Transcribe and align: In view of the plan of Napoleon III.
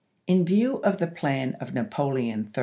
In 0.25 0.45
view 0.45 0.77
of 0.77 0.97
the 0.97 1.05
plan 1.05 1.55
of 1.61 1.75
Napoleon 1.75 2.51
III. 2.57 2.59